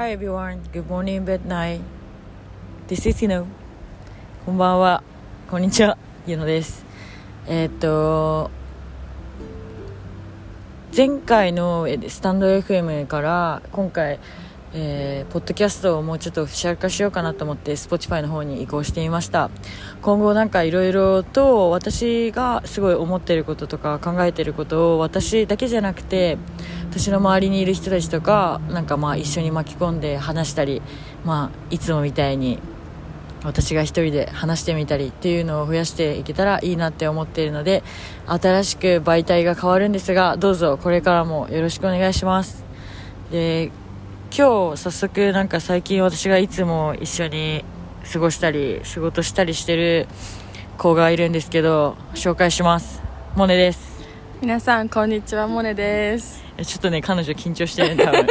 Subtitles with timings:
[0.00, 1.82] Hi everyone, good morning, bed night.
[2.88, 3.44] This is Yuno.
[4.46, 5.02] こんばんは。
[5.50, 5.98] こんにちは。
[6.26, 6.86] ゆのです。
[7.46, 8.50] えーっと、
[10.96, 14.18] 前回のえスタンド FM から今回、
[14.72, 19.50] えーポッドキャストをもうちょっとフシャル化しようかなと思って Spotify の方に移行してみました。
[20.02, 26.36] 今後なんかいろいろと私がすごい思っていることとか考えていることを私だけじゃなくて
[26.90, 30.82] 私の周りにいる人たちとかなんかまあ一緒に巻き込んで話したり、
[31.24, 32.58] まあ、いつもみたいに
[33.44, 37.82] 私が一人で話してみたりっていうのを増やしていけたらいいなって思っているので
[38.26, 42.64] 新しく媒体が変わるんですがどうぞこれからもよろしくお願いします。
[43.30, 43.70] で
[44.32, 47.64] 今日早速なんか最近私がいつも一緒に
[48.12, 50.06] 過ごしたり仕事したりしてる
[50.78, 53.02] 子がいるんですけど紹介します。
[53.34, 54.00] モネです。
[54.40, 56.44] 皆さんこんにちはモネです。
[56.56, 58.26] えちょっとね彼女緊張してるね多分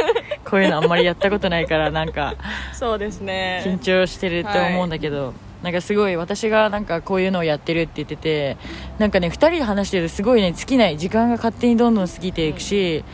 [0.50, 2.34] こういうのあんまりやったことないからなんか
[2.72, 3.62] そうですね。
[3.66, 8.56] 緊張してるって思うんだけど、なんかすごい私がなんかこういうのをやってるって言ってて
[8.98, 13.04] なんかね2人で話してるとすごいね尽きない時間が勝手にどんどん過ぎていくし、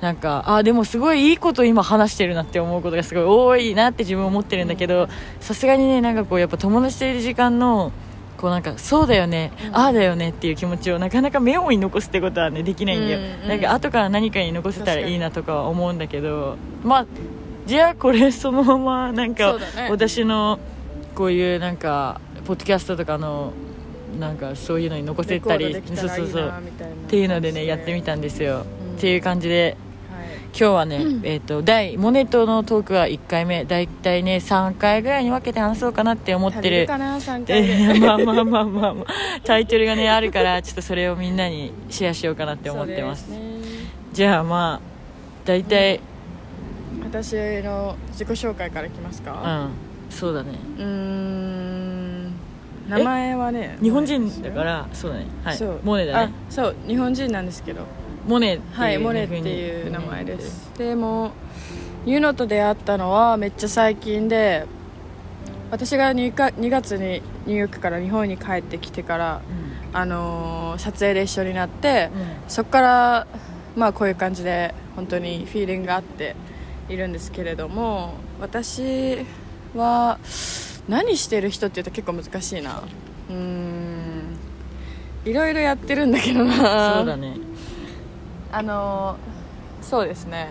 [0.00, 5.08] なんかあでもすごいいいこと今話してるなって思うことがすごい多いなって自分思ってるんだけど
[5.40, 7.92] さすがにねなんかこうやっぱ友達といる時間の
[8.36, 17.06] こうなんかそうだよね、ああだよねっていう気持ちをなかなかメモに残すってことはねできないんだよ、うんうんなんか後から何かに残せたらいいなとかは思うんだけどまあ
[17.66, 19.88] じゃあこれそのままなんかね。
[19.90, 20.60] 私の
[21.16, 23.52] こういうなんかポッドキャストとかの
[24.20, 28.96] なんかそういうのに残せたりそうそうそうっていうのでねやってみたんですよ、うん。
[28.96, 29.87] っていう感じではい
[30.60, 36.84] 今日はね、えー、と第モネとのトークは1回目だいたいね3回ぐらいに分けて話そうかなって思ってる。
[36.84, 39.06] かな？3回でえーまあまあまあまあ、まあ、
[39.44, 43.28] タイトルがねあるからちょっとそれをみんなにシェアしようかなって思ってます。
[43.28, 43.38] ね。
[44.12, 44.80] じゃあまあ
[45.44, 46.00] 大体
[47.04, 49.70] 私の自己紹介からいきますうかん。
[50.10, 50.58] そうだね。
[50.76, 52.32] うーん。
[52.88, 55.26] 名前はね日本人だからそうだね。
[55.44, 55.58] はい。
[55.84, 56.32] モネだね。
[56.48, 56.76] あそう。
[56.88, 57.82] 日本人なんですけど
[58.28, 60.70] モネはいモネっていう名前です。
[60.76, 61.32] でも
[62.04, 64.66] ユノと出会ったのはめっちゃ最近で
[65.70, 69.40] 私が 2, か2月にニューヨークから日本に帰ってきてから、
[69.94, 72.50] あのー撮影で一緒になって、うん。
[72.50, 73.26] そこから、
[73.76, 76.36] まあ、こういう感じで本当にフィーリングがあって
[76.88, 79.26] いるんですけれども私
[79.74, 80.18] は
[80.88, 82.82] 何してる人って言うと結構難しいな。
[83.30, 84.36] うーん。
[85.24, 86.98] いろいろやってるんだけどな。
[86.98, 87.47] そうだね
[88.50, 89.16] あの
[89.80, 90.48] そうですね。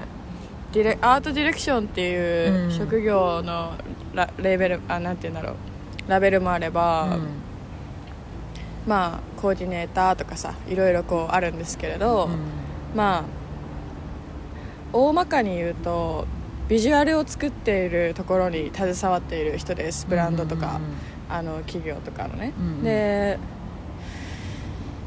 [0.72, 3.74] ディレアートディレクションっていううん職業の
[4.14, 5.56] ラレーベルあなんて言うんだろう。
[6.10, 7.22] ラベルもあれば、うん。
[8.88, 12.38] まあコーディネーターとかさいろいろこうあるんですけれど、うん。
[12.96, 13.24] まあ
[14.94, 16.26] 大まかに言うと
[16.70, 20.06] ビジュアルを作っているところに携わっている人です。
[20.08, 20.80] ブランドとか、
[21.30, 22.84] あの企業とかのね、うん。
[22.84, 23.40] で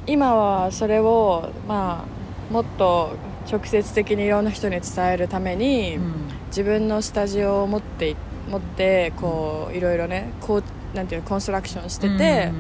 [0.07, 2.20] 今はそれをまあ
[2.51, 3.17] もっと
[3.51, 6.13] 直接的にいろんな人に伝えるために、うん。
[6.49, 8.17] 自分のスタジオを持ってい
[8.51, 12.51] 持ってこういろいろねこうなんていうのコンストラクションしてて、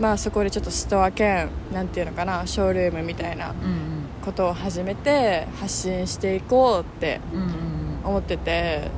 [0.00, 3.86] まあそこでちょっとストア兼なんていうのかなショールームみたいなうんうん。
[4.24, 7.50] ことを始めて発信していこうってうんうん。
[8.04, 8.90] 思ってて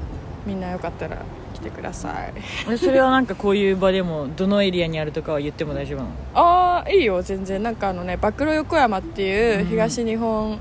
[0.47, 1.23] みんなよかったら
[1.59, 2.33] 来てください。
[2.71, 6.11] うんそれはなんかこういう場でもどのエリアにあるとかは言っても大丈夫なの？
[6.35, 7.63] ああいいよ全然。
[7.63, 10.59] なんかあのね暴露横山っていううん東日本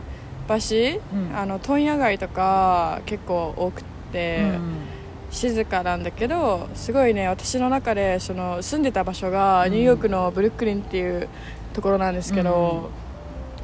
[0.47, 0.56] 橋、
[1.13, 1.36] うん。
[1.38, 4.78] あの問屋街とか結構多くて、うん
[5.30, 11.28] 静かなんだけどすごいね私の中でその住んでた場所がニューヨークのブルックリンっていう
[11.74, 12.90] ところなんですけど、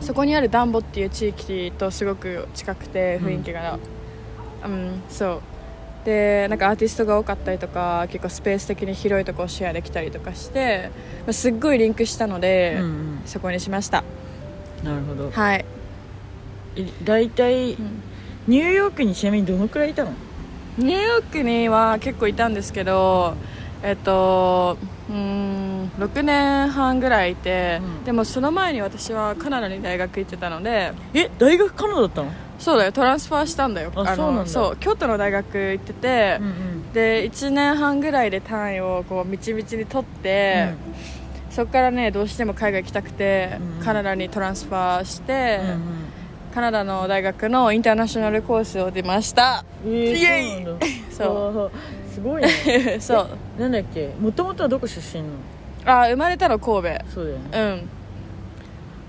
[0.02, 3.80] そこにあるダンボっていう地域とすごく近くて雰囲気が。
[4.66, 5.42] うん、そう
[6.06, 10.90] でなんかアーティストが多かったりとか結構スペース的に広いとこをシェアできたりとかして、
[11.26, 13.22] まあすっごいリンクしたので、うんうん。
[13.26, 14.04] そこにしました。
[14.84, 15.32] なるほど。
[15.32, 15.66] はい、
[16.76, 18.02] え大体うん。
[18.48, 20.12] ニューヨークにちなみにどのくらいいたの？
[20.78, 23.36] ニューヨークには結構いたんですけど
[23.82, 24.78] えっと
[25.10, 28.04] うーん6年半ぐらいいて、うん。
[28.04, 32.32] でもその前に私はカナダに大学行ってたのでえ大学カナダだったの？
[32.64, 33.92] そうだよトランスファーしたんだよ。
[33.94, 34.50] のあそうなんだ。
[34.50, 36.94] そう京都の大学行ってて、うんうん。
[36.94, 40.70] で1年半ぐらいで単位をこうみちみちに取って、
[41.50, 45.80] そこからねどうしても海外行きたくて、うんカナダにトランスファーして、うんうん。
[46.54, 49.66] カナダの大学のインターナショナルコースを出ました。
[49.86, 50.66] えーイエイ！
[51.12, 51.72] そう
[52.14, 52.98] すごいね。
[53.02, 53.28] そ
[53.58, 53.62] う。
[53.62, 54.10] なんだっけ？
[54.20, 56.02] もともとはどこ出身なの？
[56.04, 57.06] あ生まれたの神戸。
[57.14, 57.42] そうだよね。
[57.52, 57.90] うん、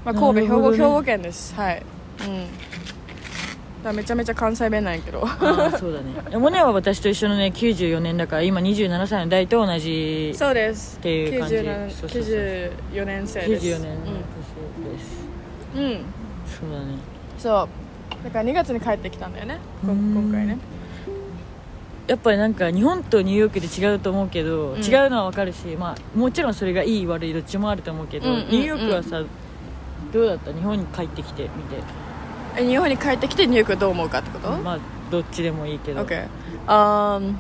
[0.07, 1.55] まあ、神戸、兵庫兵庫県です。
[1.55, 1.83] はい、
[2.21, 2.47] うん、
[3.91, 5.27] らめちゃめちゃ関西弁なんやけど。
[5.27, 6.15] そうだね。
[6.39, 10.97] モネは私と一緒のね94年だから今27歳の代と同じそうです。
[10.99, 11.55] っていう感じ。
[11.57, 12.33] 97そうそうそう。
[12.93, 13.67] 94年生です。
[13.67, 13.89] 94年で
[15.01, 15.27] す、
[15.77, 15.91] うん、うん、
[16.47, 16.85] そうだね。
[17.39, 18.25] そう。
[18.25, 19.59] だから2月に帰ってきたんだよね。
[19.85, 20.59] 今回ね。
[22.07, 24.83] やっぱりなんか日本とニューヨークで違うと思うけど、うん。
[24.83, 29.23] 違うのは分かるし、まあ、もちろんそれがいい悪いどっちもあると思うけど、うんうんうんニューヨークはさ
[30.13, 30.53] どうだった？
[30.53, 31.77] 日本に帰ってきてみて
[32.57, 34.79] え日本に帰ってきてニューヨークはどう思うかってこと、まあ
[35.11, 36.03] どっちでもいいけど。
[36.03, 36.27] OK
[36.67, 37.35] あー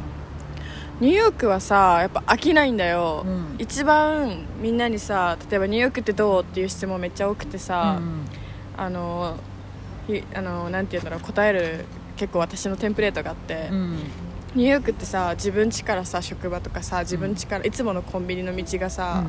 [1.01, 3.57] ニューヨークはさやっぱ飽きないんだよ、うん。
[3.59, 8.25] 一番みんなにさ例えばニューヨークってどうっていう質問めっちゃ多くてさ、うん。
[8.77, 9.37] あの
[10.07, 11.85] ひあのなんて言うんだろう答える
[12.17, 13.99] 結構私のテンプレートがあって、うん。
[14.55, 19.25] ニューヨークってさ自分家からさ職場とかさ自分家からいつものコンビニの道がさ、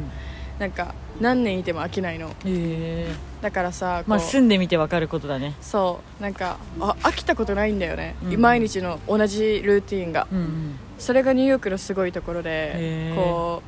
[0.60, 2.30] なんか何年いても飽きないの。
[2.46, 5.54] ええだからさまあ住んでみて分かることだね。
[5.62, 8.42] そうなんかあ飽きたことないんだよね、うん。
[8.42, 10.28] 毎日の同じルーティンが。
[10.31, 10.80] うんうん。
[10.98, 13.62] それがニューヨークのすごいところでこ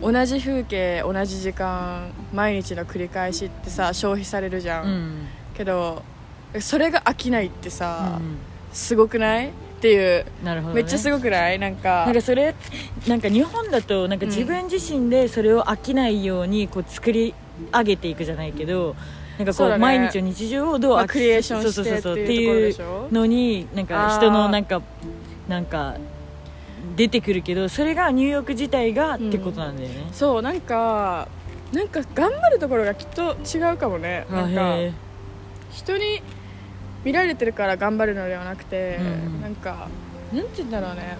[0.00, 5.26] う同じ風景同じ時間毎日の繰り返しってさ消費されるじゃん、うん。
[5.54, 6.02] けど
[6.58, 8.38] それが飽きないってうさ、ん。
[8.72, 9.50] すごくない？
[9.80, 10.26] っていう。
[10.44, 11.58] なるほど、ね、めっちゃすごくない？
[11.58, 12.04] なんか。
[12.04, 12.54] なんかそれ
[13.08, 17.34] なんか日本だとなんか自分自身でそれを飽きないようにこう作り
[17.72, 18.94] 上げていくじゃないけど
[19.38, 19.78] なんかこうね。
[19.78, 22.76] 毎日の日常をどう飽きまあクリエーションしてっていう
[23.10, 24.82] のになんか人のなんか
[25.48, 25.96] なんか
[26.96, 31.28] 出てくるけどそれがニューヨーク自体がってことなんだよね、そうなんか
[31.72, 34.26] なんか頑張るところがきっと違うかもね。
[34.30, 34.54] あなん
[34.90, 34.96] か
[35.72, 36.22] 人に
[37.04, 39.40] 見られてるから頑張るのではなくて、うんうん。
[39.40, 39.88] なんか
[40.32, 41.16] なんて言うんだろうね。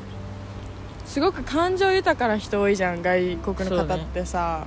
[1.07, 4.67] すごく感情豊かな人多いじゃん外国の方ってさ、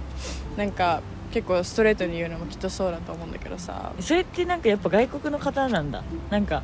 [0.58, 1.02] なんか
[1.32, 3.94] 結構ストレートに言うのもきっとそうだと思うんだけどさ。
[4.00, 6.04] それってなんかやっぱ外国の方なんだ。
[6.30, 6.64] なんか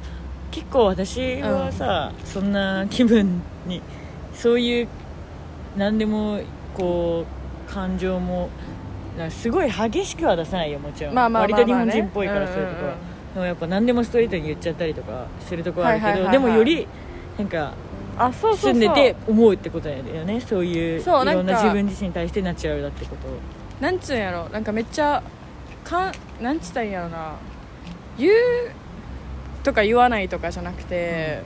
[0.51, 3.81] 結構私はさ、そんな気分に
[4.33, 4.87] そういう
[5.77, 6.41] 何でも
[6.73, 7.25] こ
[7.67, 8.49] う感情も
[9.29, 11.71] すごい激しくは出さないよもちろん、まあまあまあまあね。
[11.71, 13.08] 割と日本人っぽいからそういうところ、うんうんで
[13.39, 16.43] もやっぱ何でもストレートに言っちゃったりとかするところあるけど、はいはいはいはい。
[16.43, 16.87] でもより
[17.37, 17.73] なんか
[18.17, 18.73] あそうそうそう。
[18.73, 20.41] 住んでて思うってことだよね。
[20.41, 23.27] そういういそうなんかろんな自分自身に対してナチュラルだってこと。
[23.83, 24.49] なんつうんやろ。
[24.49, 25.23] なんかめっちゃ
[25.83, 27.33] かんなんつったらいいんやろな。
[28.17, 28.33] 言う
[29.63, 31.41] とか言わないとかじゃなくて、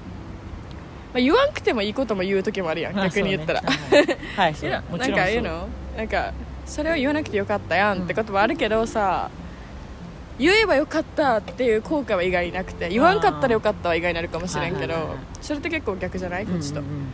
[1.13, 2.95] まあ、言わんくてもいいことも言う時もあるやん。
[2.95, 3.68] まあ逆に言ったら、そ
[4.01, 5.68] うねはい、はい、そういやもちろんなんか言うの？
[5.95, 6.34] なんか
[6.66, 9.30] それを言わなくてよかったやんってこともあるけどさ、
[10.39, 15.19] 言えばよかったっていう効果は意外になくて言わんかったらよかったは意外になるかもしれんけどはいはいはいはい。
[15.41, 16.45] それって結構逆じゃない？
[16.45, 17.06] こっちと、うんうんうん。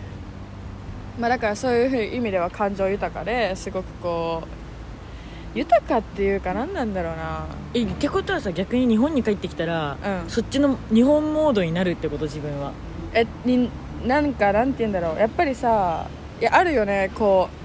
[1.20, 7.46] まあ、だからそういう意味では感情豊かですごくこう豊かっていうか何なんだろうな。
[7.74, 10.30] えってことはさ逆に日本に帰ってきたら、うん。
[10.30, 12.72] そっちの日本モードになるってこと自分は。
[13.14, 13.70] えに
[14.06, 15.20] なんかなんて言うんだろう。
[15.20, 16.08] やっぱりさ
[16.40, 17.59] いやあるよねこう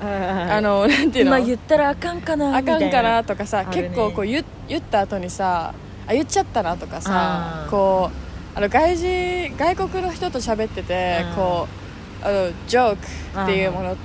[0.00, 1.38] ああの なんていうの？
[1.38, 3.68] 今言ったらあかんかなあかんかなみとかさ、ね。
[3.70, 5.72] 結構こう言言った後にさ
[6.06, 8.10] あ言っちゃったなとかさこ
[8.54, 11.34] うあの外人外国の人と喋っててうん。
[11.34, 11.78] こう
[12.26, 13.96] あのジョークっていうもの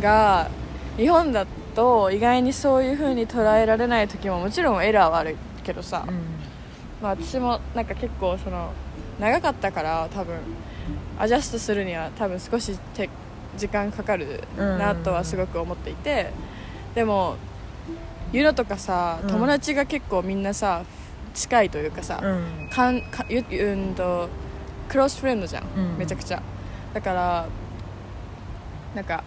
[0.00, 0.48] が
[0.96, 6.20] 日本だと意外にそういう風に捉えられない時ももちろんエラーはあるけどさ、たいな
[7.00, 8.72] まあ、私もなんか結構その
[9.18, 10.36] 長かったから多分
[11.18, 13.08] アジャストするには多分少して
[13.56, 16.30] 時間かかるなとはすごく思っていて
[16.94, 17.36] でも
[18.32, 19.28] ユノとかさうん。
[19.30, 20.84] 友達が結構みんなさ
[21.34, 22.68] 近いというかさ、うん。
[22.70, 24.28] かんかゆうんと
[24.88, 25.98] クロスフレンドじゃん、うん。
[25.98, 26.42] めちゃくちゃ。
[26.92, 27.46] だから
[28.94, 29.24] なんか、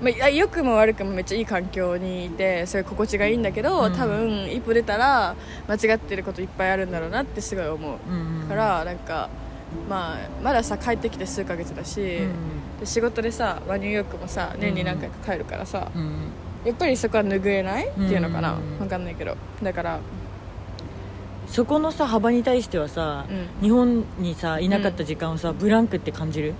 [0.00, 3.92] まあいや、良くも悪くもめっちゃいい環境にいてそれ心地がいいんだけど、うん。
[3.94, 5.36] 多分一歩出たら
[5.68, 9.28] 間違ってることいっぱいあるんだろうなってすごい思う、からなんか、
[9.88, 12.80] まあ、まださ帰ってきて数ヶ月だし、うん。
[12.80, 16.32] で仕事でさ、まあ、ニューヨークもさ年に何回か帰るからさ、うん。
[16.64, 18.78] やっぱりそこは拭えないっていうのかな、うん。
[18.78, 19.36] 分かんないけど。
[19.62, 20.00] だから
[21.46, 23.48] そこのさ幅に対してはさ、うん。
[23.62, 26.54] 日本にさいなかった時間をさ、ブランクって感じる？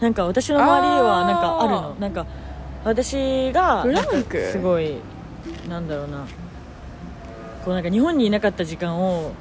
[0.00, 1.96] なんか私の周りではなんかあるの。
[2.00, 2.26] なんか
[2.84, 4.50] 私がブランク？
[4.50, 4.96] すごい
[5.68, 6.26] なんだろうな。
[7.64, 9.32] こうなんか日本にいなかった時間を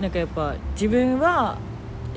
[0.00, 1.58] なんかやっぱ自分は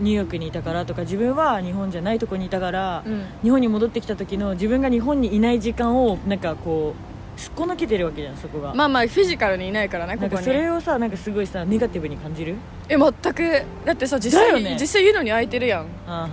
[0.01, 3.25] ニューヨークにいたからとか自分は日本じゃないとこにいたから、うん。
[3.43, 6.95] 日本に戻ってきた時の自分が日本にいない時間をなんかこ
[7.37, 10.31] うすっこ抜けてるわけじゃんそこが、まあまあフィジカルにいないからねここに。
[10.31, 12.55] なんかそれをさなんかすごいさネガティブに感じる？
[12.89, 13.63] え全く。
[13.85, 15.85] だってさ実際ね実際ユノに空いてるやん。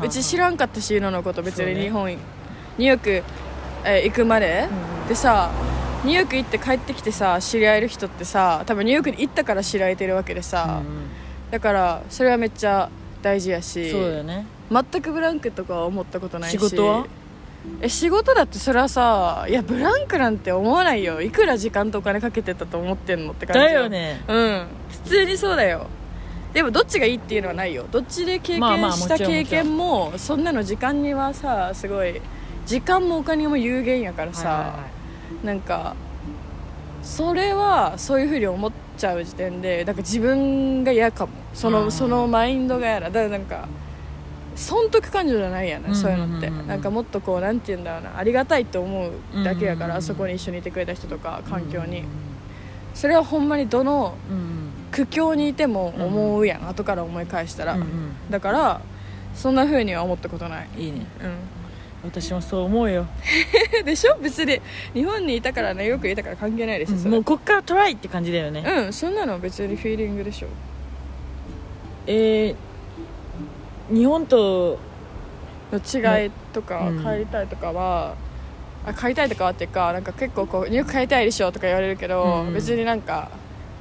[0.03, 3.11] うち知らんかったしユノのこと別に日本、ニューヨーク、
[3.85, 4.69] えー行くまで、
[5.03, 5.51] うんでさ
[6.05, 11.09] ニューヨーク行って帰ってきてさ知り合える人ってさ多分ニューヨークに行ったから知り合えてるわけでさ、うん。
[11.51, 12.91] だからそれはめっちゃ
[13.23, 14.47] 大事やしそうだよね。
[14.71, 16.53] 全くブランクとかは思ったことないし。
[16.53, 17.07] 仕事は？
[17.83, 21.21] え仕事だってそれはさいやブランクなんて思わないよ。
[21.21, 24.23] いくら時間とお金かけてたと思ってんのって感じだよね。
[24.29, 24.67] うん。
[25.05, 25.87] 普通にそうだよ。
[26.53, 27.87] でもどっちがいいっていうのはないよ。
[27.91, 32.23] どっちで経験した経験もそんなの時間にはさすごい
[32.65, 34.87] 時間もお金も有限やからさ、はいはいは
[35.43, 35.47] い。
[35.47, 35.97] なんか
[37.03, 41.93] それはそういうふうに思っちゃう時点でなんか自分が嫌かもその,、うん。
[41.93, 43.69] そのマインドが嫌だだからなんか
[44.55, 52.03] 損得感情じゃないやな、うんそういうのって、なんかもっとこうなんて言うんだろうなありがたいと思うだけやから、そこに一緒にいてくれた人とか環境に、
[52.95, 54.15] それはほんまにどの
[54.91, 57.77] 苦境にいても思うやん、後から思い返したら、
[58.31, 58.81] だから
[59.35, 61.07] そんなふうには思ったことない、いいね。
[61.23, 62.11] うん。
[62.11, 63.07] 私もそう思うよ。
[63.85, 64.17] でしょ？
[64.21, 64.61] 別に。
[64.95, 67.11] 日本にいたからねよくいたから関係ないですよ、それ。
[67.13, 68.65] もうこっからトライって感じだよね。
[68.67, 70.49] うんそんなの別にフィーリングでしょ
[72.09, 72.69] えー
[73.95, 74.79] 日本と
[75.73, 78.15] の違いとか、うん帰りたいとかは
[78.87, 82.47] あ帰りたいとかはっていうかなんか結構こうよく帰りたいでしょとか言われるけど、うん。
[82.49, 83.31] うん別になんか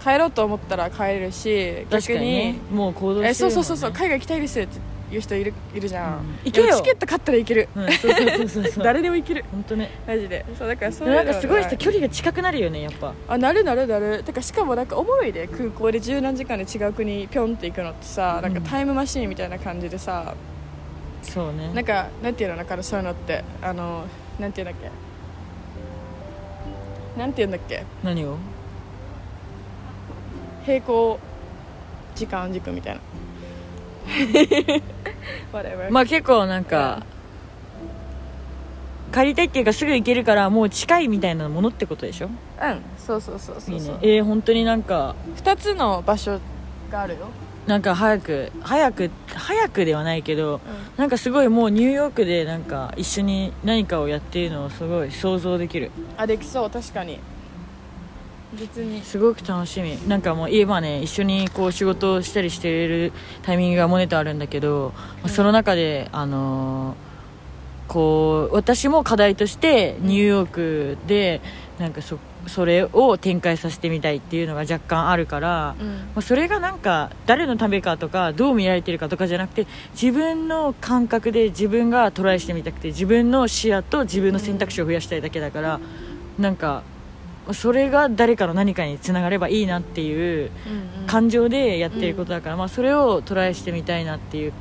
[0.04, 3.30] 帰ろうと思ったら帰れるし確かに逆にねもう行動してるね。
[3.30, 6.40] えそうそうそうそう海外行きたいですって言う人いるいるじゃん、うん。
[6.46, 6.76] 行けよ。
[6.78, 7.70] チケット買ったら行ける。
[7.76, 8.84] うんそうそうそうそう。
[8.86, 9.46] 誰でも行ける。
[9.52, 9.92] 本当ね。
[10.08, 10.46] マジで。
[10.58, 13.14] そうだからそういうのなんかすごいさは距離が近くなるよねやっぱ。
[13.28, 14.24] あなるなるなる。
[14.24, 20.34] てかしかもなんかおもろいで空港で十何時間で違う国ピョンって行くのってさなんかタイムマシーンみたいな感じでさ、
[21.22, 21.72] そうね。
[21.74, 23.44] なんかなんていうのだからそういうのって。
[23.62, 24.06] あの
[24.40, 24.90] なんていうんだっけ。
[27.20, 27.84] なんていうんだっけ。
[28.04, 28.38] 何を？
[30.64, 31.20] 平行
[32.14, 33.00] 時間軸みたいな
[35.92, 37.04] まあ結構なんか
[39.14, 42.28] 帰りたいっていうかすぐ行けるからもう近いみたいなものってことでしょ？
[42.28, 42.82] うん。
[42.98, 43.76] そうそうそうそうそう。
[43.76, 43.98] いいね。
[44.02, 46.40] えー、本当になんか2つの場所
[46.92, 47.28] があるよ、
[47.68, 50.60] なんか早く早く早くではないけどう
[51.00, 55.88] なんかすごいもうニューヨークでなんか一緒に何かをやっているのをすごい想像できる。
[55.88, 56.70] ん、あできそう。
[56.70, 57.20] 確かに
[58.54, 59.02] 別に。
[59.02, 59.98] すごく楽しみ。
[60.08, 63.12] なんかもう今ね一緒にこう仕事をしたりしてる
[63.42, 67.08] タイミングがモネとあるんだけど、まあその中であのー
[67.88, 71.40] こう私も課題としてニューヨークで
[71.80, 75.88] なんかそそれを展開させてみたいっていうのが若干あるから、うん。
[75.88, 85.80] まあ、それがなんか誰のためかとかどう見られてるかとかじゃなくて自分の感覚で自分がトライしてみたくて自分の視野と自分の選択肢を増やしたいだけだから、
[86.38, 86.84] なんか
[87.54, 91.08] それが誰かの何かにつながればいいなっていううんうん。
[91.08, 94.54] 感情でやってることだから、まあ、それをトライしてみたいなっていう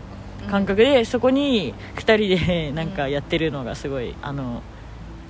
[0.48, 4.62] 感覚でそこに2人で なんかやってるのがすごいあの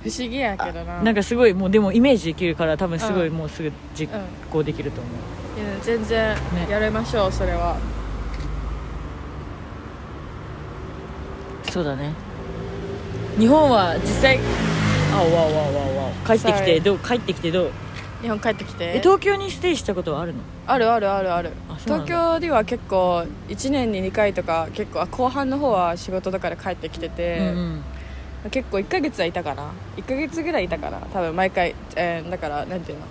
[0.03, 1.01] 不思議やけどな。
[1.01, 3.37] なんかすごいもうでもイメージできるから多分すごいうん。
[3.37, 4.21] もうすぐ実うん
[4.51, 5.59] 行できると思う。
[5.59, 6.67] いや全然ね。
[6.69, 7.77] やれましょう、それは。
[11.71, 12.11] そうだね。
[13.39, 14.39] 日本は実際
[15.17, 16.11] あわわわわわ。
[16.25, 16.99] 帰ってきてどう？
[16.99, 17.71] 帰ってきてどう？
[18.21, 18.93] 日本帰ってきて。
[18.95, 20.39] え東京にステイしたことはあるの？
[20.67, 21.51] あるあるあるある。
[21.69, 27.45] あそうなん東だ京では結構1年に2回とか結構あ後半の方は仕事とかで帰ってきてて、うん
[28.45, 28.49] うん。
[28.51, 29.71] 結構1ヶ月はいたかな。
[29.97, 30.99] 1ヶ月ぐらいいたかな。
[31.13, 33.05] 多分毎回、えーだからなんていうの？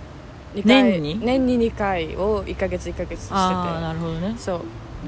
[0.55, 1.19] 二回年に？
[1.19, 3.33] 年に2回を1ヶ月1ヶ月してて。
[3.33, 4.35] ああなるほどね。
[4.37, 4.59] そう、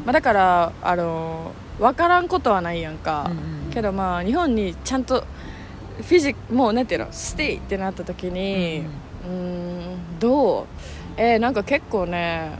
[0.05, 3.71] まあ、だからあの分からんことはないやんか、うんうん。
[3.71, 5.23] けどまあ日本にちゃんと
[6.01, 7.07] フィジもうなんていうの？
[7.11, 8.83] ステイってなった時に
[9.25, 10.65] うーんどう？
[11.17, 12.51] えーなんか結構ね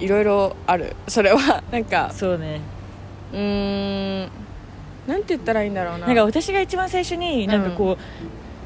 [0.00, 0.96] いろいろある。
[1.08, 2.60] それは なんかそうね。
[3.32, 4.28] うーん
[5.06, 6.06] なんて言ったらいいんだろうな。
[6.06, 8.02] なんか私が一番最初になんかこう、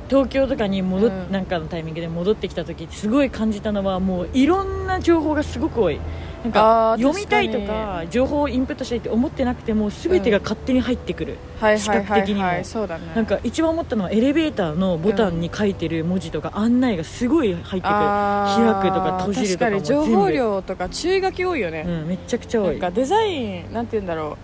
[0.09, 1.33] 東京とかに戻っ、うん。
[1.33, 6.01] なんかのタイミングで戻ってきた時すごい感じたのはもういろんな情報がすごく多い
[6.43, 12.43] なんか読みたいと確か情報をインプットしたいって思ってなくても全てが勝手に入ってくる、はい視覚的にも。
[12.43, 13.13] はいそうだね。
[13.15, 22.67] なんか一番思ったのはエレベーターのボタンに書いてる文字とか案内がすごい入ってくる、あー開くとか閉じるとかも確かに情報量とか注意書き多いよね、うん、めちゃくちゃ多い。
[22.67, 24.39] なんかデザインなんて言うんだろ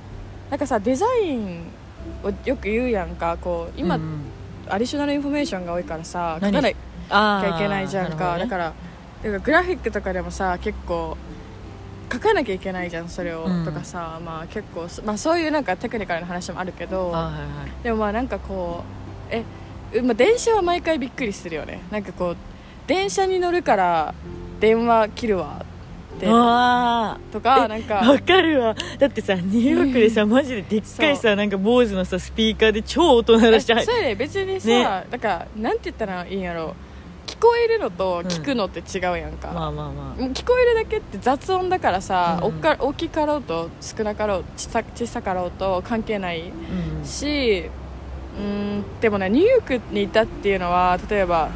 [0.48, 0.50] う。
[0.50, 1.62] なんかさデザイン
[2.22, 3.38] をよく言うやんか。
[3.40, 4.20] こう今、うんうん。
[4.68, 8.40] additional information が多いからさ何か書かなきゃいけないじゃんか、ね。
[8.40, 8.64] だから
[9.22, 11.16] だからグラフィックとかでもさ結構
[12.12, 13.64] 書かなきゃいけないじゃんそれを、うん。
[13.64, 18.84] とかさまあ結構そまあそういうなんかテクニカルな話もあるけどはいはいでもまあなんかこ
[19.30, 19.44] うえ、
[19.94, 21.82] うまあ、電車は毎回びっくりするよね。
[21.90, 22.36] なんかこう
[22.86, 24.14] 電車に乗るから
[24.60, 25.64] 電話切るわ
[26.16, 26.26] って。
[26.28, 28.74] あとかえなんかわかるわ。
[28.98, 35.06] だってさニューヨークでさマジででっかいさなんか坊主のさスピーカーで超音鳴らしてえそれで別にさ、ね。
[35.10, 36.74] だからなんて言ったらいいんやろ聞
[37.46, 42.46] こえるのと聞くのって違うやんか、まあまあまもう聞こえるだけって雑音だからさ、うん。
[42.46, 46.44] おっか大きかろうと少なかろう小さ小さかろうと関係ないあ
[46.98, 47.04] うん。
[47.04, 47.70] し
[48.38, 51.50] うんでもねニューヨークにいたっていうのは例えば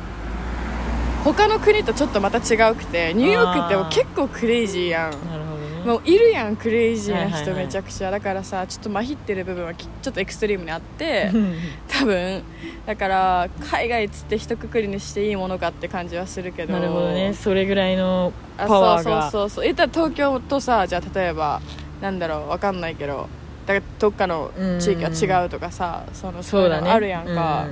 [1.25, 5.39] 他の国とちょっとまた違うくてニューヨークって結構クレイジーやん
[5.84, 8.10] もういるやんクレイジーな人めちゃくちゃ。
[8.10, 11.30] だからさちょっとまひってる部分はきちょっとエクストリームにあって。
[11.32, 11.54] うん
[11.88, 12.42] 多分
[12.87, 16.72] だから海外っつって一括りにしていいものかって感じはするけど。
[16.75, 17.34] なるほどね。
[17.34, 19.04] それぐらいのあパワーが。
[19.04, 19.64] そうそうそうそう。
[19.64, 21.60] 言ったら東京とさじゃあ例えば
[22.00, 23.28] なんだろうわかんないけど。
[23.66, 26.82] だからどっかの地域は違うとかさそのそうだね。
[26.82, 27.66] いのあるやんか、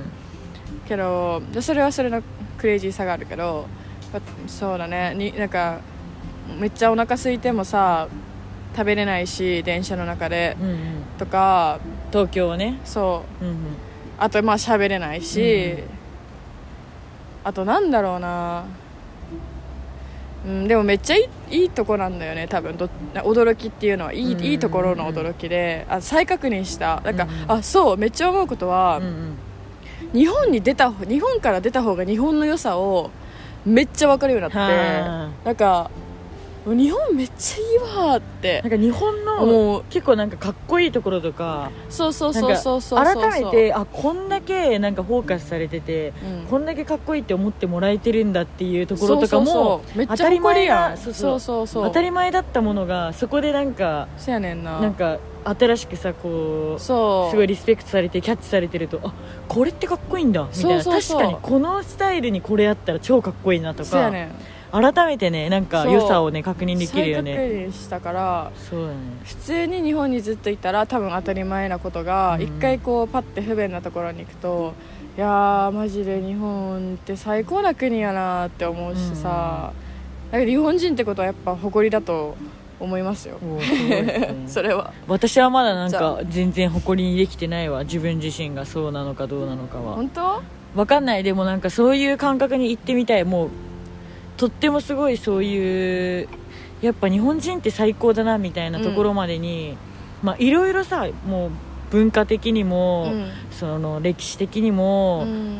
[0.87, 2.21] けどでそれはそれの
[2.57, 3.67] クレイジーさがあるけど。
[4.13, 5.13] まそうだね。
[5.15, 5.79] になんか
[6.57, 8.07] めっちゃお腹空いてもさ
[8.75, 10.55] 食べれないし電車の中で。
[10.59, 10.71] うんうん。
[10.71, 10.79] うん
[11.19, 11.79] とか
[12.11, 12.79] 東京はね。
[12.85, 13.43] そう。
[13.43, 13.57] うんうん。
[14.17, 15.99] あとまあ喋れないし、うん
[17.41, 18.65] あとなんだろうな。
[20.45, 22.77] うん、でもめっちゃいいいいとこなんだよね多分。
[22.77, 24.13] ど驚きっていうのは。
[24.13, 25.85] いい,、うんいいところの驚きで。
[25.89, 27.01] あ再確認した。
[27.03, 29.37] なんか、うんあそうめっちゃ思うことは、うんうん。
[30.13, 33.09] 日本に出た方日本から出た方が日本の良さを
[33.65, 34.73] めっちゃ分かるようになって。
[34.75, 35.91] はなんか
[36.65, 38.61] 日本めっちゃいいわって。
[38.61, 39.83] なんか日本のもう。
[39.89, 46.47] 結構なんかかっこいいところとかそうそうそうそうそう改めてあこんだけなんかフォーカスされててうん。
[46.49, 51.83] こんだけかっこいいって思ってもらえてるんだっていうところとかも当たり前やそうそそううそうそう。
[51.85, 54.79] 当たり前だったものがそこでなんかそうやねんな。
[54.79, 57.31] なんか新しくさこうそう。
[57.31, 59.13] すごいリスペクトされてキャッチされてるとあ
[59.47, 60.83] これってかっこいいんだみたいな。
[60.83, 63.89] 確かにこのスタイルにこれやったら超かっこいいなとか。
[63.89, 64.31] そうやねん
[64.71, 68.95] 改めてねなんか良さをね確認できるよ再ね確認したからそうだね。
[69.23, 72.41] 普通に日本にずっといたら多分当たり前なことがうん。
[72.43, 74.73] 一、回こうパッて不便なところに行くと
[75.17, 79.73] いやーマジで日本って最高な国やなって思うしさ、
[80.31, 82.37] だから日本人ってことはやっぱ誇りだと
[82.79, 84.33] 思いますよ、ね。
[84.47, 84.93] それは。
[85.07, 87.83] 私はまだなんか全然誇りにできてないわ。
[87.83, 89.95] 自分自身がそうなのかどうなのかは。
[89.95, 90.41] 本当？
[90.75, 91.23] わかんない。
[91.23, 93.25] でもなんかそういう感覚に行ってみたい。
[93.25, 93.49] もう
[94.39, 96.29] とってもすごいそういう
[96.81, 99.77] やっぱ日本人って最高だなみたいなところまでに、
[100.23, 101.51] まあいろいろさもう
[101.91, 103.27] 文化的にも、うん。
[103.51, 105.57] その歴史的にも、うん。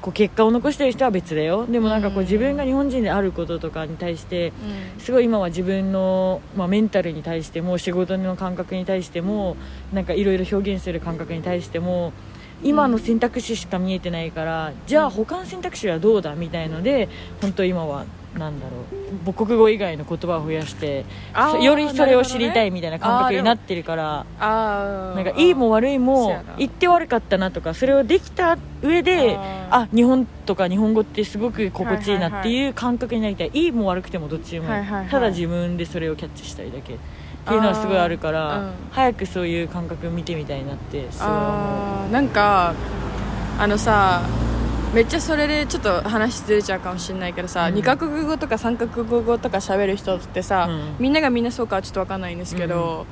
[0.00, 1.66] こう結果を残してる人は別だよ。
[1.66, 2.24] でもなんかこううん。
[2.24, 4.54] 自分が日本人であることとかに対して
[4.96, 5.00] うん。
[5.00, 9.56] すごい今は自分の、まあ、メンタルに対しても仕事の感覚に対しても
[9.92, 12.12] なんかいろいろ表現する感覚に対しても
[12.62, 17.08] 今の選択肢しか見えてないから、じゃあ他の選択肢はどうだみたいので
[17.40, 18.04] 本当今は
[18.38, 18.78] なんだろ
[19.26, 21.04] う母国語以外の言葉を増やして
[21.60, 29.36] よりそれを知りたいみたいな感覚になってるから、なんかいいも悪いも言って悪かったなとかそれをできた上で
[29.70, 34.84] あ日本とか日本語ってすごく心地いいなっていう感覚になりたい,、いいも悪くてもどっちでもいい。
[35.10, 36.96] ただ自分でそれをキャッチしたいだけ
[37.44, 38.72] っていうのはすごいあるから、うん。
[38.92, 42.12] 早くそういう感覚見てみたいなってすごい思う。
[42.12, 42.74] なんか
[43.58, 44.22] あのさ
[44.94, 47.74] めっちゃそれでちょっと話ずれちゃうかもしれないけどさ、うん。
[47.74, 50.96] 二カ国語とか三カ国語とか喋る人ってさ、うん。
[50.98, 53.06] みんながみんなそうかはちょっと分かんないんですけど、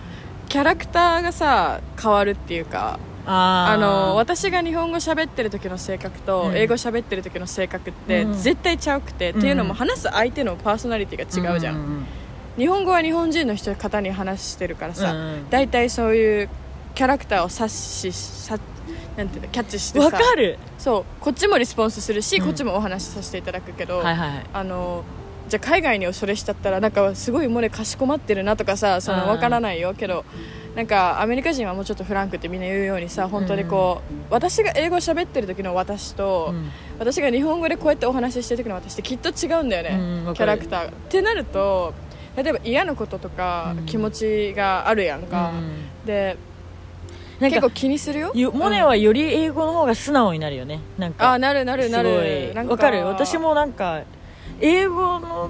[0.48, 6.56] キャラクターがさ変わるっていうかあの私が日本語喋ってる時の性格とうん。
[6.56, 8.34] 英語喋ってる時の性格ってうん。
[8.34, 12.06] 絶対ちゃうくて、っていうのも話す相手のパーソナリティが違うじゃん、んん
[12.60, 15.50] 日本語は日本人の人方に話してるからさ、うんうん。
[15.50, 16.48] 大体そういう
[16.94, 18.58] キャラクターを察しさ
[19.16, 20.58] なんていうのキャッチしてさわかる。
[20.76, 22.44] そうこっちもリスポンスするし、うん。
[22.44, 24.46] こっちもお話しさせていただくけど、はいはいはい。
[24.52, 25.04] あの
[25.48, 29.94] じゃあ海外にそれしちゃったらなんかすごいもうねかしこまってるなとかさそのうんわからないよ。
[29.94, 30.26] けど
[30.76, 36.70] なんかアメリカ人はもうちょっとフランクってみんな言うようにさ本当にこう、私が英語喋ってる時の私と、うん。
[36.98, 40.84] 私が日本語でこうやってお話ししてる時の私ってきっと違うんだよね、キャラクター。
[40.84, 41.94] がってなると
[42.42, 43.86] 例えば嫌なこととか、うん。
[43.86, 46.06] 気持ちがあるやんか、うん。
[46.06, 46.36] で
[47.40, 48.32] なんか結構気にするよ？
[48.34, 50.80] よモネはより英語の方が素直になるよね。
[50.98, 52.52] なんかあなるなるなる。
[52.68, 53.06] わかる？
[53.06, 54.02] 私もなんか
[54.60, 55.48] 英語の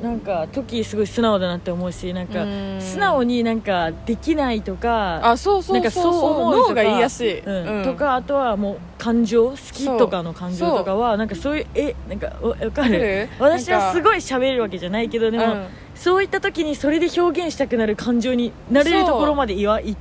[0.00, 2.80] なんか時すごい素直だなって思うしなんかうん。
[2.80, 6.40] 素直になんかできないとかあそうそうそうそう。
[6.40, 7.78] 思うとか脳が言いやすい、うん。
[7.78, 7.84] うん。
[7.84, 13.00] とかあとはもう感情好きとかの感情とかはなんかそういうえなんかわわかる？
[13.00, 13.28] る？
[13.40, 15.66] 私はすいごい喋るわけじゃないけどでも、うん
[15.98, 19.96] そういった時にそれで表現したくなる感情になれるところまで言わい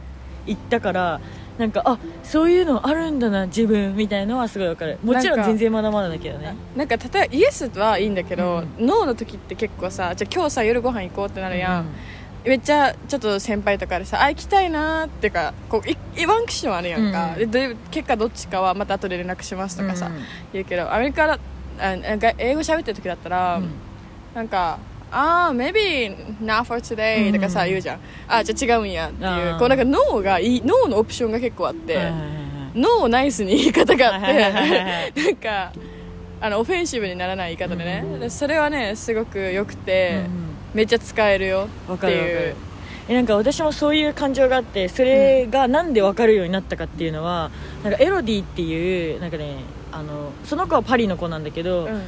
[0.46, 1.20] 言ったから
[1.58, 5.00] なんかあそういうのあるんだな自分みたいのはすごいわかる。
[5.04, 6.56] もちろなん全然まだまだだけどね。
[6.76, 11.88] なんか例えばイエスはいいんだけど、うノーの時って結構さじゃあ今日さ夜ご飯行こうってなるやん、
[12.46, 17.50] めっちゃちょっと先輩とかでさあ行きたいなーっていうかこういいワンクッションあるやんか、うん。
[17.50, 20.22] で結果どっちかはまた後で連絡しますとかさ、うん。
[20.54, 21.40] 言うけどアメリカ
[21.80, 23.72] あなんか英語喋ってる時だったら、うん。
[24.36, 24.78] なんか
[25.12, 27.34] ああ maybe not for today.
[27.34, 32.22] とかさ、うん言うじゃんあじゃあ違うんやっていうこうなんかノーがいいノーのオプションが結構あって、はいはいはい
[32.76, 35.72] ノーをナイスに言い方があってなんか
[36.40, 42.56] あのオフェンシブにならない言い方でね、でそれはねすごく良くて、うんめっちゃ使えるよっていうる
[43.08, 47.50] えなんか私もそういう感情があってそれがなんで分かるようになったかっていうのは
[47.84, 49.56] なんかエロディっていうなんかね
[49.92, 52.02] あのその子はパリの子なんだけど、うん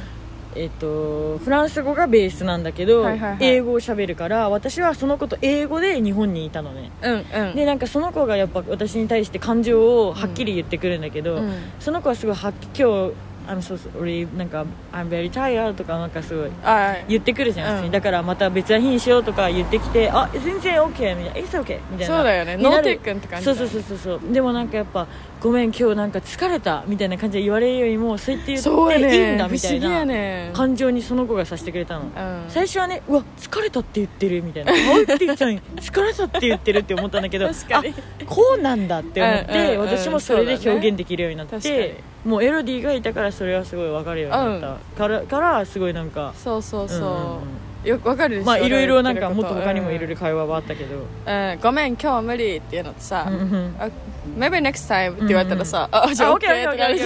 [0.56, 3.38] えっと、フランス語がベースなんだけど、はいはいはい。
[3.40, 6.90] 英語を喋るから私はその子と英語で日本にいたのね。
[7.02, 7.56] うんうん。
[7.56, 11.52] でなんかその子がやっぱ私に対して感情をはっきり言ってくるんだけど、うん。
[11.78, 13.12] その子はすごいはっき今
[13.50, 17.90] 日あのそうそう俺なんか「I'm very tired」とかなんかすごいあ言ってくるじゃん、うん。
[17.90, 22.16] だからまた別な日にしようとか言ってきてあ全然 OK みたいな「It's okay」みたいな。
[22.16, 22.56] そうだよね。
[22.56, 24.32] ノーテックンって感じだそうそうそうそうそう。
[24.32, 25.06] でもなんかやっぱ
[25.40, 29.34] 「ごめん今日なんか疲れた」みたいな感じで言われるよりもそう言って言っていいね。
[29.34, 30.50] んだみたいなね。
[30.52, 32.44] 感情にその子がさせてくれたの、うん。
[32.48, 37.88] 最初はねうわ疲れたって言ってるみたいな「あって言ってたのに疲れたって言ってる」って思ったんだけど確かに。
[37.88, 37.92] あ
[38.26, 47.40] こうなんだって思って、うんうんうん私もそれで表現できるようになって、もうエロディがいたからそれはすごい分かるようになった、からからすごいなんかそうそうそう、うんう
[47.86, 47.88] ん。
[47.88, 48.46] よくわかるでしょ？
[48.46, 53.74] まあいろいろなんかもっと他にもいろいろ会話はあったけど、うん、ごめん今日は無理っていうのとさ、うんうん。
[53.78, 53.88] あ
[54.36, 57.04] maybe next time って言われたらさ、あじゃああ OK ってなるじ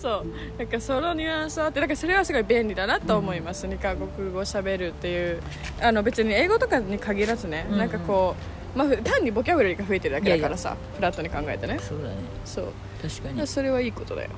[0.00, 0.26] そう。
[0.56, 5.42] なんかそのニュアンスはあってなんかそれはすごい便利だなと思います、二カ国語喋るっていう。
[5.82, 7.78] あの別に英語とかに限らずね、うんうん。
[7.80, 11.78] なんかこう、まあ、ふ単にボキャブラリーが増えてるだけだからさフラットに考えてね。
[11.80, 12.14] そうだね。
[12.44, 12.66] そう。
[13.02, 14.30] 確かいやそれはいいことだよ、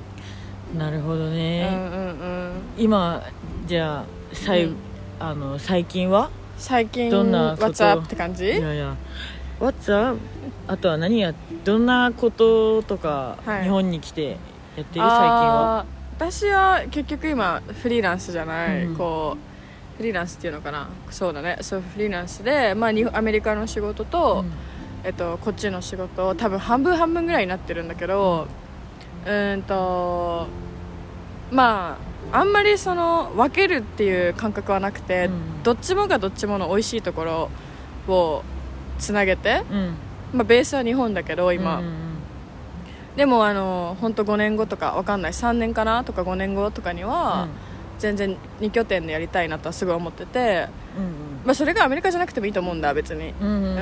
[0.73, 2.53] になるほどうんね、うんうん。
[2.79, 3.23] 今
[3.67, 4.77] じゃあ最,、うん。
[5.19, 6.31] あの最近は？
[6.59, 8.45] 最近どんなこと？What's って感じ？
[8.45, 8.97] いやいや。
[9.59, 10.19] What's?
[10.67, 11.35] あとは何や？
[11.65, 13.63] どんなこととか、はい。
[13.65, 14.87] 日本に来てやってる？
[14.87, 15.87] 最近は？
[16.17, 18.97] 私は結局今フリーランスじゃない、うん。
[18.97, 19.50] こう
[20.01, 20.89] フリーランスっていうのかな？
[21.11, 21.59] そうだね。
[21.61, 24.53] そうフリーランスで、まあ、アメリカの仕事と、うん。
[25.05, 28.47] えっと、こっちの仕事多分半分半分ぐらいになってるんだけど
[29.27, 30.47] うーんと
[31.51, 31.99] ま
[32.33, 35.63] ああんまりその分けるっていう感覚はなくて、うん。
[35.63, 37.51] どっちもがどっちもの美味しいところ
[38.09, 38.43] を
[38.99, 39.95] つなげて、うん。
[40.33, 41.95] まあ、ベースは日本だけど今、うんうん
[43.17, 45.33] でもあの本当5年後とかわかんない。
[45.33, 46.05] 3年かな？
[46.05, 47.49] とか5年後とかには、
[48.01, 53.35] 全然2拠点でやりたいなとはすごい思ってて、うんまあ、それがアメリカじゃなくてもいいと思うんだ別に。
[53.41, 53.77] うんうんうん。
[53.77, 53.81] う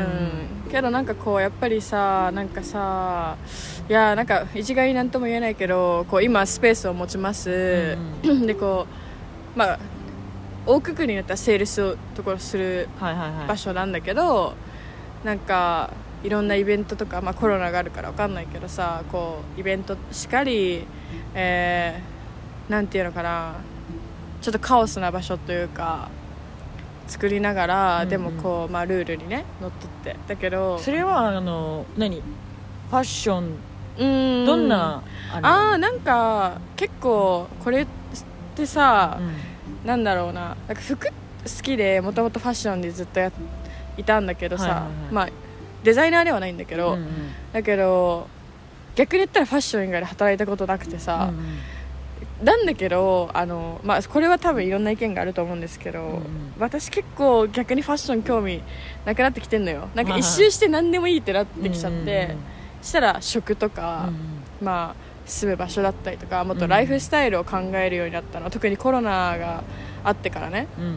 [0.69, 0.71] ん。
[0.71, 3.37] けどなんかこうやっぱりさなんかさ
[3.89, 7.97] いやなんか一概になんとも言えないけどこう今スペースを持ちます、
[8.45, 8.87] でこ
[9.57, 9.79] うまあ
[10.67, 13.49] 大くくりになったらセールスをところするはいはいはい。
[13.49, 14.55] 場所なんだけど、
[15.25, 15.91] なんか
[16.25, 20.85] いろんなイベントとか、まあ、コロナがあるから分かんないけどさこうイベントしかり、
[21.35, 22.19] えー
[22.69, 23.55] なんていうのかな
[24.41, 26.09] ちょっとカオスな場所というか
[27.07, 28.09] 作りながら、うんうん。
[28.09, 30.17] でもこう、まあ、ルールにねのっとって。
[30.27, 32.21] だけどそれはあの何？
[32.21, 33.55] ファッション？
[33.99, 34.47] うん。
[34.47, 37.87] どんなあれあーなんか結構これっ
[38.55, 39.19] てさ、
[39.85, 40.57] なんだろうな。
[40.67, 41.13] なんか服好
[41.63, 43.33] きでもともとファッションでずっとや
[43.97, 45.13] いたんだけどさ、はいはいはい。
[45.13, 45.29] まあ
[45.83, 47.09] デザイナーではないんだけど、うんうん。
[47.53, 48.29] だけど
[48.95, 51.45] 逆に言ったらファッション以外で働いたことなくてさうん、うん
[52.43, 56.23] なんだけどあの、まあ、これは多分いろんな意見があると思うんですけど、うんうん。
[56.59, 58.63] 私結構逆にファッション興味
[59.05, 59.89] なくなってきてんのよ。
[59.95, 62.37] なんかはい一周して何でもいいってなってきちゃって、うんうんうん。
[62.83, 64.11] したら食とか、
[64.63, 69.65] まあ、住む場所だったりとかもっとライフスタイルを考えるようになったの、特にコロナが
[70.05, 70.69] あってからね。
[70.79, 70.89] うんう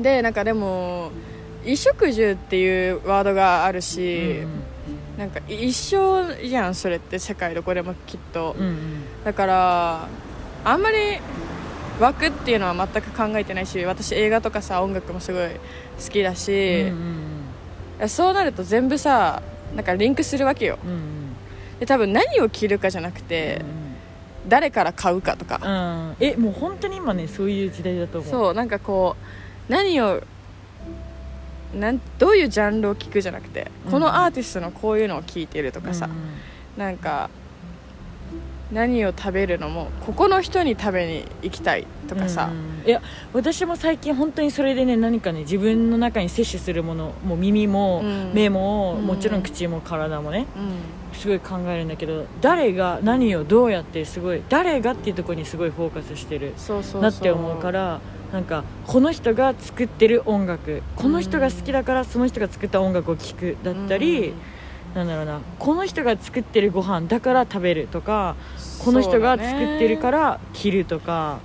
[0.00, 0.02] ん。
[0.02, 1.10] でなんかでも
[1.62, 4.42] 衣食住っていうワードがあるうんし、
[5.18, 7.18] なんか一生じゃんそれって。
[7.18, 8.76] 世界どこでもきっと、うんうん。
[9.24, 10.08] だから
[10.66, 10.96] あんまり
[12.00, 16.88] 枠っていうのは全く考えてないし私映画とかさ音楽もすごい好きだし、うん
[18.00, 19.42] うんそうなると全部さ
[19.74, 20.78] なんかリンクするわけよ。
[20.84, 21.36] うんうん
[21.80, 23.62] で多分何を着るかじゃなくて、
[24.48, 26.08] 誰から買うかとか、うん。
[26.08, 28.30] うんえもう本当に今ねそういう時代だと思う。
[28.30, 29.16] そうなんかこ
[29.68, 30.22] う何を
[31.74, 36.82] なんどういうジャンルを聴くじゃなくて、うんこのアーティストのこういうのを聴いてるとかさ、うん。
[36.82, 37.30] なんか
[38.72, 42.88] 何を食べるのもここの人に食べに行きたいとかさ、うん。
[42.88, 43.00] いや
[43.32, 48.32] 私も最近本当にそれでね何かね自分の中に摂取するものもう耳も、うん。
[48.34, 49.06] 目も、うん。
[49.06, 51.16] もちろん口も体もねうん。
[51.16, 56.52] すごい考えるんだけど誰が何をどうやってすごい誰がっていうところにすごいフォーカスしてる
[57.00, 58.00] なって思うから
[58.32, 64.34] なんかこの人が作ってる音楽この人が好きだからその人が作った音楽を聴くだったり、
[64.96, 65.40] なんだろうな。
[65.58, 68.34] この人が作ってるご飯だから食べるとか
[68.82, 71.38] この人が作ってるからら着るとか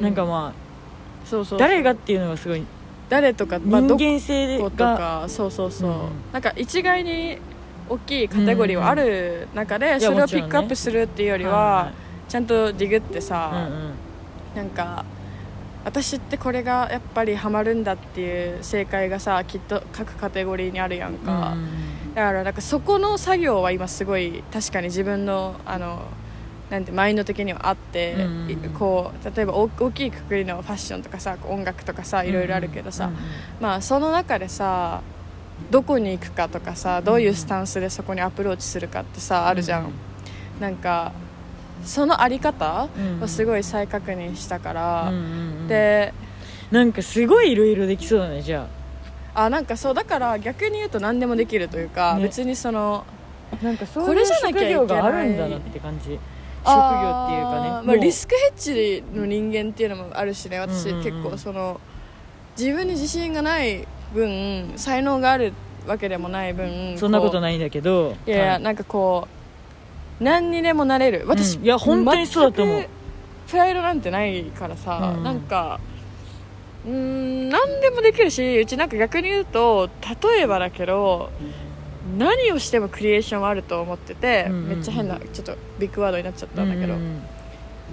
[0.00, 2.64] なんかまあそうそう誰がっていうのがすごい
[3.10, 5.24] 誰とか、まあ、人ど間性ことがか。
[5.28, 5.96] そうそうそう、うん。
[6.32, 7.38] なんか一概に
[7.90, 11.92] 大きいカテゴリーはある中で、それをピックアップするっていうよりは、は
[12.26, 15.04] ちゃんとディグっていさ、はいうなんか
[15.84, 26.02] 私ってこれがやっぱりハマるんだっていう正解がさきっと各カテゴリーにあるやんか、うんだからなんかそこの作業は今すごい確かに自分のあの
[26.70, 33.18] なんてマインド的にはあって、うんいこう例えば大大きいくくりのファッションとかさ音楽とかさいろいろあるけどさ、うんうん。
[33.60, 35.02] まあその中でさ
[35.70, 39.92] どこに行くかとかさどういうスタンスでそこにアプローチするかってさあるじゃん、
[40.58, 41.12] なんか
[41.84, 45.26] そのあり方うんをすごい再確認したから、うんうんう
[45.64, 46.14] んで
[46.70, 48.83] なんかすごいいろいろできそうだねじゃあ
[49.34, 52.22] なんかそうだから逆に言うと何でもできるというか、ね。
[52.22, 53.04] 別にその
[53.52, 56.04] あなんかそうこれじゃなきゃいけない職業があるんだなって感じ。
[56.04, 56.70] 職業っていうかね。
[56.70, 57.96] あーまあ、もう。
[57.98, 61.04] リスクヘッジの人間っていうのもあるしね私、うんうんうん。
[61.04, 61.80] 結構その
[62.56, 65.52] 自分に自信がない分才能がある
[65.86, 68.16] わけでもない分そんなこといないんだけど。
[68.26, 68.62] いやいや、はい。
[68.62, 69.28] なんかこ
[70.20, 71.24] う何にでもなれる。
[71.26, 71.64] 私、うん。
[71.64, 72.76] いや本当にそうだと思う。
[72.76, 72.88] 全く
[73.50, 75.24] プライドなんてないからさ、うん。
[75.24, 75.80] なんか
[76.86, 79.88] うーん何でもできるしうちなんか逆に言うと
[80.24, 81.30] 例えばだけど
[82.18, 84.68] 何をしてもクリエーションはあると思ってて、うんうんうん。
[84.68, 87.22] めっちゃ変なちょっとビッグワードになっちゃったんだけど、うんうん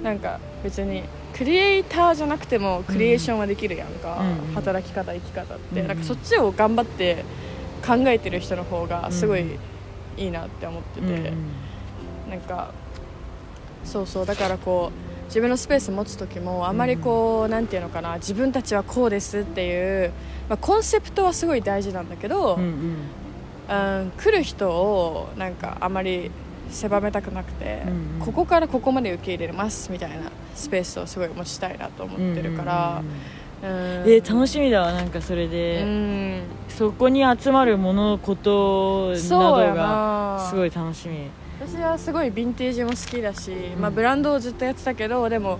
[0.01, 1.03] なんか別に
[1.37, 7.25] クリエイターじゃなくてもクリエーションはできるやんか、うんうん働き方生き方って、うんうんなんかそっちを頑張って
[7.85, 9.59] 考えてる人の方がすごいうん
[10.17, 12.29] いいなって思ってて、うんうん。
[12.29, 12.71] なんか
[13.83, 20.11] そうそうだからこう自分のスペース持つ時もあまりこう、なんていうのかな自分たちはこうですっていう、
[20.49, 22.73] まあ、コンセプトはすごい大事なんだけど、うんうん。
[23.69, 26.29] うん来る人をなんかあまり
[26.69, 28.25] 狭めたくなくて、うんうん。
[28.25, 30.17] ここからここまで受け入れますみたいな
[30.53, 33.07] スペースをすごい持ちたいなと思ってるから、うん
[33.63, 36.41] え楽しみだわなんかそれうで、ん。
[36.67, 39.29] そこに集まるものことな。
[39.29, 41.29] どがなすごい楽しみ
[41.63, 43.79] 私はすごいヴィンテージも好きだし、ん。
[43.79, 45.59] まあ、ブランドをずっとやってたけどでも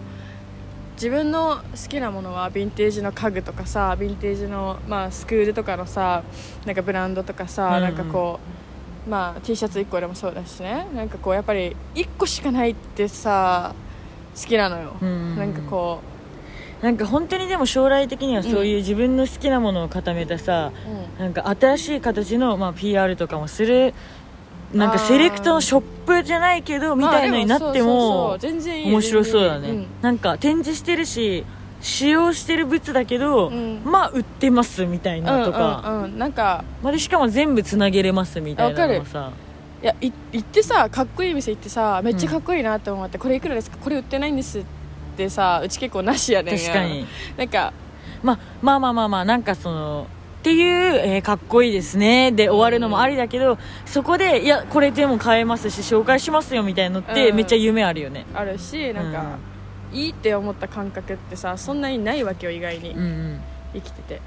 [0.96, 6.24] 自分の好きなものはヴィンテージの家具とかさヴィンテージの、まあ、スクールとかのさ
[6.66, 7.76] なんかブランドとかさ、うん。
[7.76, 8.40] うんなんかこ
[9.06, 10.88] う、まあ、T シャツ1個でもそうだしね。
[10.96, 13.76] なんかこうやっぱり1個しかないってさ
[14.36, 15.08] 好きなのよ、うん。
[15.08, 16.02] うんうんなんかこ
[16.82, 20.72] なんか本当にでも将来的にはそういう自分の好きなものを固めたさ、
[21.20, 23.94] う、なんか新しい形の、まあ、PR とかもする
[24.74, 31.46] なんかセレクトのショップじゃないけどみたいのになっても面白そうだね、なんか展示してるし
[31.82, 33.82] 使用してる物だけど、うん。
[33.84, 39.32] まあ売ってますみたいなとか、うんうんうん、なんかまあ、でしかも全部つなげれますみたいなのもさ。
[39.82, 43.78] いやい行ってさかっこいい店行ってさめっちゃかっこいいなと思って、これいくらですか？
[43.78, 44.64] これ売ってないんですっ
[45.18, 47.74] てさうち結構なしやねんや確かに、なんか
[48.22, 50.06] まあ、まあまあまあまあなんかその
[50.42, 52.32] っていう、えーかっこいいですね。
[52.32, 57.36] で終わるのもありだけど、そこでいやこれでも買えますし紹介しますよみたいなのって、うん。
[57.36, 58.26] めっちゃ夢あるよね。
[58.34, 59.38] あるしなんか、
[59.94, 62.90] いいって思った感覚ってさそんなにないわけよ意外に。
[62.90, 63.42] うんうん。
[63.74, 64.22] 生きてて、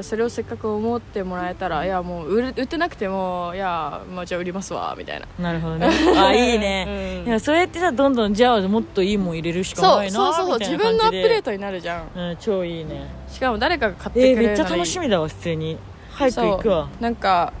[0.00, 5.26] それをせっかく思ってもらえたらいやもう売る売ってなくてもいや、まあ、じゃあ売りますわみたいな。
[5.38, 5.88] なるほどね。
[6.16, 7.28] あいいね、 うん。
[7.28, 12.08] いやそうやってさどんどんじゃあもっといいもん入れるしかないなそうそうそう自分のアップデートになるじゃん。
[12.14, 13.06] うん、超いいね。
[13.28, 15.78] しかも誰かが買っえー、てくれるめっちゃ楽しみだわ普通に。
[16.12, 16.88] 早く行くわ。
[17.00, 17.52] なんか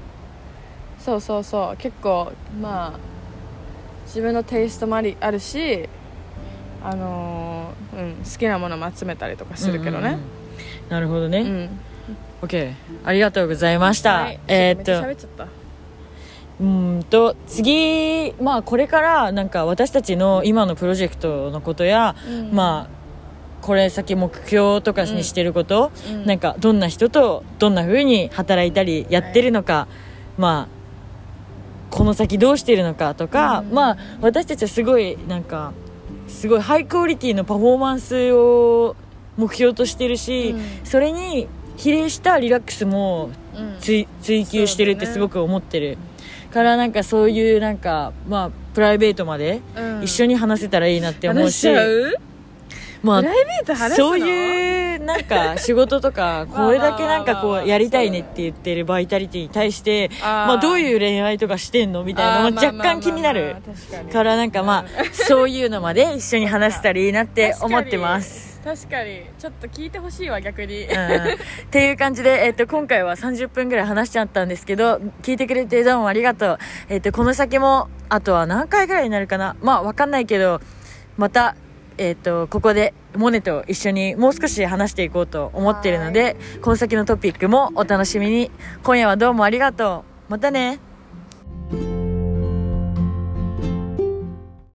[0.98, 1.76] そうそうそう。
[1.76, 2.98] 結構まあ
[4.06, 5.88] 自分のテイストもありあるし
[6.82, 9.98] あのーうん、好きなものも集めたりとかするけどね。
[9.98, 10.20] うんうんうん。
[10.88, 11.80] なるほどね、うん
[12.42, 12.74] OK
[13.04, 14.40] ありがとうございました、はい。
[14.48, 15.00] えーっと。
[15.00, 15.48] とめっちゃ喋っちゃっ
[16.60, 22.52] うーんと次まあこれからなんか私たちの今のプロジェクトのことや、た、うん。
[22.52, 23.02] まあ
[23.62, 26.26] これ先目標とかにしてること、うん。
[26.26, 29.86] なんかどんな人とどんな風に働いたりやってるのか、
[30.36, 30.68] まあ
[31.90, 33.74] この先どうしてるのかとか、うん。
[33.74, 35.72] まあ私たちはすごいなんか
[36.26, 38.96] すごいハイクオリティのパフォーマンスを
[39.36, 40.60] 目標としてるし、うん。
[40.84, 41.48] それに
[41.82, 43.76] 比例したリラックスもうん。
[43.80, 45.98] 追追求してるってすごく思ってる、
[46.52, 50.02] からなんかそういうなんかまあプライベートまでうん。
[50.02, 51.68] 一緒に話せたらいいなって思うし、
[53.02, 53.22] まあ
[53.96, 63.56] そういうなんか仕事とか これだけなんかこうやりたいねって言ってるバイタリティに対してまあどういう恋愛とかしてんのみたいなのも若干気になる。
[64.12, 68.51] からなんかまあそういうのまで一緒に話せたらいいなって思ってます。
[68.64, 69.22] 確かに。
[69.38, 70.90] ちょっと聞いてほしいわ逆に、うんっ
[71.70, 76.58] ていう感じで、えっと、今回は30分ぐらい話しちゃったんですけど、聞いてくれてどうもありがとう。
[76.88, 79.56] えっと、この先も、あとは何回ぐらいになるかな。
[79.62, 80.60] まあ、わかんないけど、
[81.16, 81.56] また、
[81.98, 88.50] えっと、ここでモネと一緒にもう少し話していこうと思っているのでこの先のトピックもお楽しみに。
[88.82, 90.32] 今夜はどうもありがとう。
[90.32, 90.80] またね